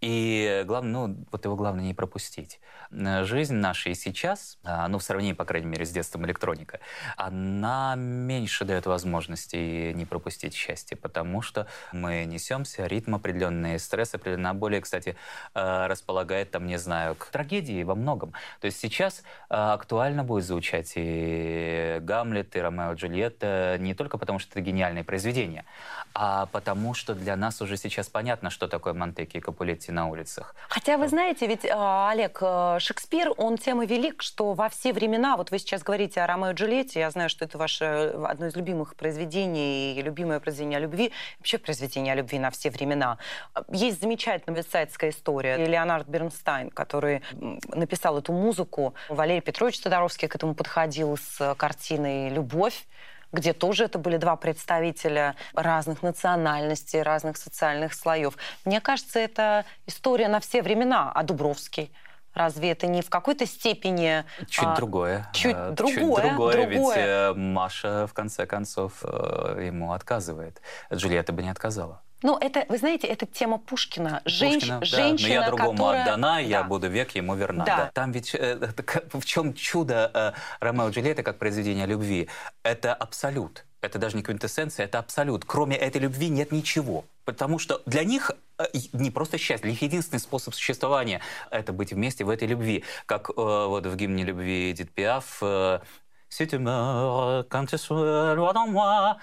[0.00, 2.60] И главное, ну, вот его главное не пропустить.
[2.92, 6.78] Э, жизнь наша и сейчас, а, ну, в сравнении, по крайней мере, с детством электроника,
[7.16, 14.50] она меньше дает возможности не пропустить счастье, потому что мы несемся, ритм определенный, стресс определенный,
[14.50, 15.16] а более, кстати,
[15.54, 18.32] э, располагает, там, не знаю, к трагедии во многом.
[18.60, 24.16] То есть сейчас э, актуально будет звучать и Гамлет, и Ромео и Джульетта, не только
[24.16, 25.64] потому, что это гениальные произведения,
[26.14, 30.08] а потому что для нас уже сейчас понятно, что такое Монтеки и Капулетти, Капулетти на
[30.08, 30.54] улицах.
[30.68, 34.92] Хотя вы знаете, ведь, а, Олег, э, Шекспир, он тем и велик, что во все
[34.92, 38.46] времена, вот вы сейчас говорите о Ромео и Джульетте, я знаю, что это ваше одно
[38.46, 43.18] из любимых произведений, и любимое произведение о любви, вообще произведение о любви на все времена.
[43.72, 45.56] Есть замечательная вестсайдская история.
[45.56, 47.22] Леонард Бернстайн, который
[47.74, 52.86] написал эту музыку, Валерий Петрович Тодоровский к этому подходил с картиной «Любовь»,
[53.32, 58.36] где тоже это были два представителя разных национальностей, разных социальных слоев.
[58.64, 61.92] Мне кажется, это история на все времена, а Дубровский–
[62.38, 64.24] Разве это не в какой-то степени...
[64.48, 65.28] Чуть а, другое.
[65.32, 65.96] Чуть а, другое.
[65.96, 66.66] Чуть другое, другое.
[66.66, 70.62] ведь э, Маша, в конце концов, э, ему отказывает.
[70.92, 72.00] Джульетта бы не отказала.
[72.22, 74.22] Ну, это, вы знаете, это тема Пушкина.
[74.24, 74.54] Женщ...
[74.54, 74.86] Пушкина, да.
[74.86, 76.02] Женщина, Но я другому которая...
[76.02, 76.38] отдана, да.
[76.38, 77.64] я буду век ему верна.
[77.64, 77.76] Да.
[77.76, 77.90] Да.
[77.94, 78.72] Там ведь э,
[79.12, 82.28] в чем чудо э, Ромео и Джульетта как произведение любви?
[82.64, 83.64] Это абсолют.
[83.80, 85.44] Это даже не квинтэссенция, это абсолют.
[85.44, 87.04] Кроме этой любви нет ничего.
[87.24, 91.20] Потому что для них э, не просто счастье, них единственный способ существования–
[91.52, 92.84] это быть вместе в этой любви.
[93.06, 95.80] Как э, вот в гимне любви Эдит Пиаф э,
[96.30, 99.16] «Si tu meurs, quand tu seras loin dans moi,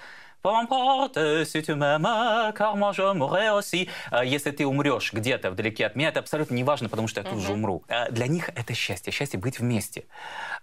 [1.45, 3.89] si tu m'aimes, car moi je mourrai aussi.
[4.23, 7.39] Если ты умрешь где-то вдалеке от меня, это абсолютно не важно, потому что я тут
[7.41, 7.83] же умру.
[8.11, 10.05] Для них это счастье, счастье быть вместе.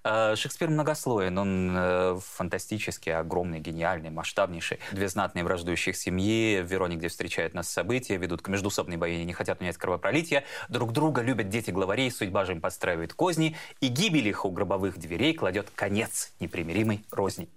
[0.04, 4.78] Шекспир многослоен, он фантастический, огромный, гениальный, масштабнейший.
[4.92, 9.32] Две знатные враждующих семьи, в Вероне, где встречают нас события, ведут к междусобной боине, не
[9.32, 14.28] хотят менять кровопролитие, друг друга любят дети главарей, судьба же им подстраивает козни, и гибель
[14.28, 17.48] их у гробовых дверей кладет конец непримиримой розни.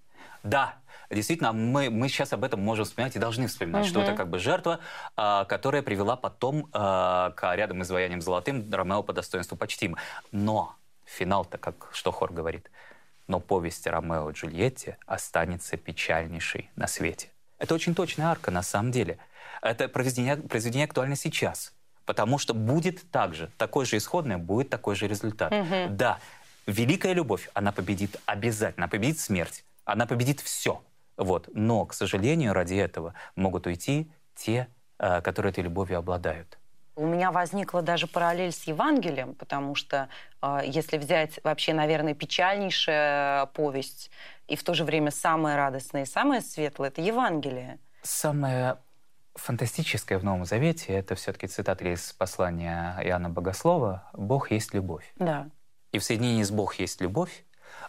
[0.43, 0.75] Да,
[1.09, 3.89] действительно, мы, мы сейчас об этом можем вспоминать и должны вспоминать, угу.
[3.89, 4.79] что это как бы жертва,
[5.15, 9.97] а, которая привела потом а, к рядом изваянием золотым Ромео по достоинству почтим.
[10.31, 12.69] Но финал-то, как что хор говорит,
[13.27, 17.29] но повесть Ромео и Джульетте останется печальнейшей на свете.
[17.57, 19.17] Это очень точная арка на самом деле.
[19.61, 21.73] Это произведение, произведение актуально сейчас.
[22.05, 25.51] Потому что будет так же, такой же исходный, будет такой же результат.
[25.51, 25.87] Угу.
[25.89, 26.19] Да,
[26.67, 30.83] великая любовь, она победит обязательно, она победит смерть, она победит все.
[31.17, 31.49] Вот.
[31.53, 34.67] Но, к сожалению, ради этого могут уйти те,
[34.99, 36.57] э, которые этой любовью обладают.
[36.97, 40.07] У меня возникла даже параллель с Евангелием, потому что
[40.41, 44.11] э, если взять вообще, наверное, печальнейшая повесть
[44.47, 47.79] и в то же время самая радостная и самая светлая, это Евангелие.
[48.01, 48.77] Самое
[49.35, 55.11] фантастическое в Новом Завете— это все-таки цитата из послания Иоанна Богослова «Бог есть любовь».
[55.17, 55.49] Да.
[55.91, 57.44] И в соединении с «Бог есть любовь»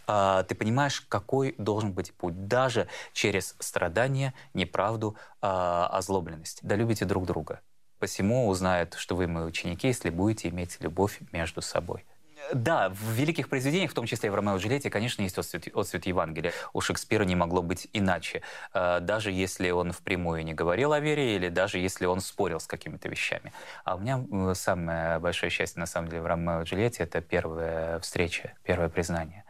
[0.06, 6.60] а, ты понимаешь, какой должен быть путь, даже через страдания, неправду, а, озлобленность.
[6.62, 7.60] Да любите друг друга.
[7.98, 12.04] Посему узнают, что вы мои ученики, если будете иметь любовь между собой.
[12.52, 15.68] Да, в великих произведениях, в том числе и в «Ромео и Джульетте», конечно, есть отцвет,
[15.74, 16.52] отцвет Евангелия.
[16.72, 18.42] У Шекспира не могло быть иначе.
[18.72, 22.66] А, даже если он впрямую не говорил о вере, или даже если он спорил с
[22.66, 23.52] какими-то вещами.
[23.84, 27.98] А у меня самое большое счастье, на самом деле, в «Ромео и Джульетте»— это первая
[28.00, 29.44] встреча, первое признание.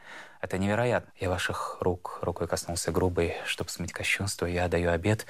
[0.47, 1.11] Это невероятно.
[1.19, 4.47] Я ваших рук рукой коснулся грубой, чтобы смыть кощунство.
[4.47, 5.27] Я даю обед.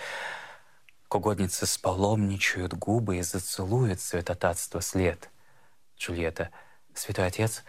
[1.08, 5.30] К угоднице с паломничают губы и зацелует святотатство след.
[5.98, 6.50] Джульетта.
[6.92, 7.64] Святой Отец,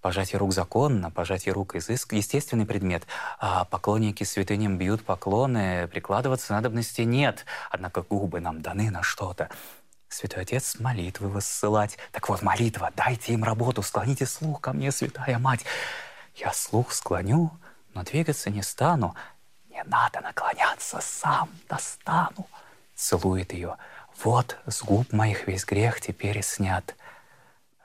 [0.00, 3.04] пожатие рук законно, пожатие рук изыск— естественный предмет,
[3.40, 9.50] а поклонники святыням бьют поклоны, прикладываться надобности нет, однако губы нам даны на что-то.
[10.08, 11.98] Святой Отец молитвы воссылать.
[12.12, 15.64] Так вот, молитва, дайте им работу, склоните слух ко мне, Святая Мать.
[16.34, 17.50] Я слух склоню,
[17.94, 19.14] но двигаться не стану.
[19.70, 22.46] Не надо наклоняться, сам достану.
[22.94, 23.76] Целует ее.
[24.22, 26.94] Вот с губ моих весь грех теперь снят.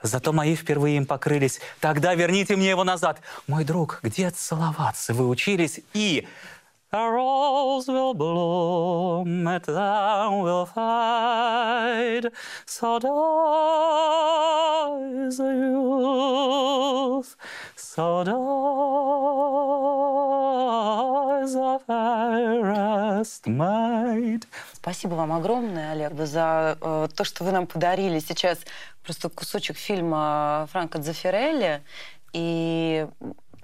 [0.02, 1.60] Зато мои впервые им покрылись.
[1.80, 3.20] Тогда верните мне его назад.
[3.48, 5.82] Мой друг, где целоваться вы учились?
[5.94, 6.28] И
[6.90, 12.32] A rose will bloom, it thou will fade,
[12.66, 13.10] so dies
[15.38, 17.36] the youth,
[24.74, 28.60] Спасибо вам огромное, Олег, за э, то, что вы нам подарили сейчас
[29.04, 31.82] просто кусочек фильма Франко Дзефирелли.
[32.34, 33.08] И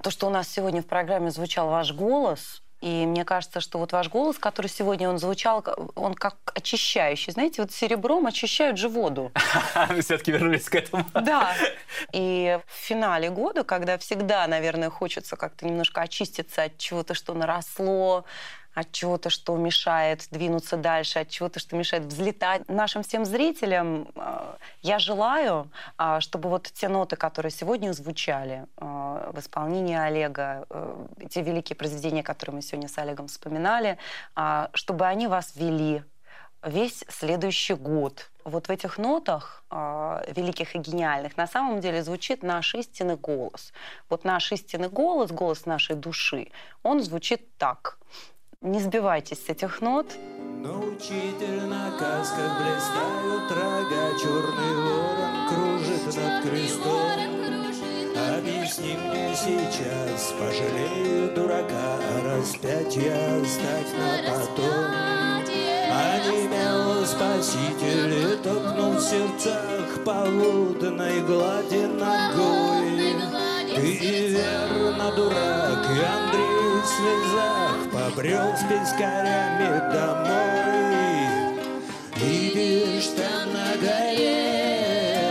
[0.02, 3.94] то, что у нас сегодня в программе звучал ваш голос– и мне кажется, что вот
[3.94, 5.64] ваш голос, который сегодня он звучал,
[5.96, 7.32] он как очищающий.
[7.32, 9.32] Знаете, вот серебром очищают же воду.
[9.90, 11.06] Мы все-таки вернулись к этому.
[11.14, 11.54] Да.
[12.12, 18.26] И в финале года, когда всегда, наверное, хочется как-то немножко очиститься от чего-то, что наросло,
[18.74, 22.68] от чего-то, что мешает двинуться дальше, от чего-то, что мешает взлетать.
[22.68, 29.32] Нашим всем зрителям э, я желаю, э, чтобы вот те ноты, которые сегодня звучали э,
[29.34, 30.66] в исполнении Олега,
[31.30, 33.98] те великие произведения, которые мы сегодня с Олегом вспоминали,
[34.74, 36.04] чтобы они вас вели
[36.64, 38.30] весь следующий год.
[38.44, 43.74] Вот в этих нотах э, великих и гениальных на самом деле звучит наш истинный голос.
[44.10, 46.50] Вот наш истинный голос, голос нашей души,
[46.84, 47.98] он звучит так.
[48.64, 50.06] Не сбивайтесь с этих нот.
[50.64, 57.12] Но учитель на касках блистают рога, черный ворон кружит над крестом.
[58.38, 65.44] Объясни мне сейчас, пожалею дурака, распятие оставь на потом.
[65.92, 73.18] Онемел спаситель и топнул в сердцах полудной глади ногой.
[73.76, 76.53] Ты верно дурак, и Андрей
[76.84, 81.54] в слезах побрел с пескарями домой.
[82.18, 85.24] Видишь, там на горе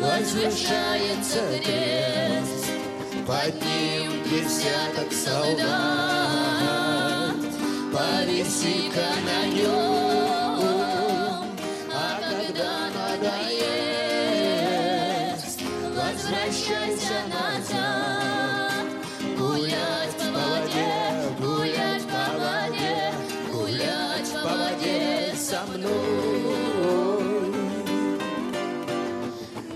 [0.00, 2.64] возвышается крест,
[3.26, 6.50] под ним десяток солдат
[7.92, 10.09] повиси-ка на нем,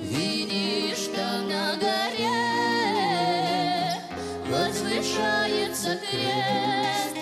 [0.02, 2.28] Видишь, там на горе
[4.50, 7.16] возвышается крест,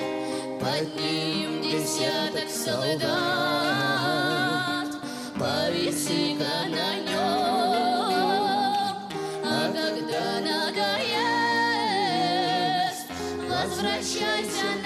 [0.61, 3.11] под ним десяток солдат,
[5.39, 7.23] повиси-ка на нем,
[9.45, 11.13] а когда надоест,
[13.49, 14.82] возвращайся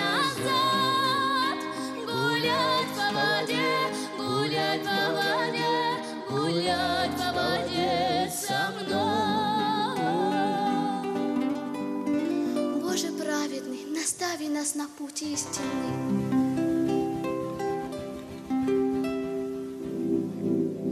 [15.06, 16.02] путь истинный.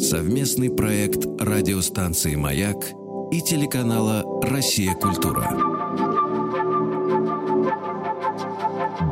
[0.01, 2.77] Совместный проект радиостанции «Маяк»
[3.33, 4.95] и телеканала «Россия.
[4.95, 5.51] Культура».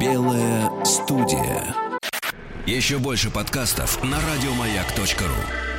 [0.01, 1.75] Белая студия.
[2.67, 5.72] Еще больше подкастов на радиомаяк.ру.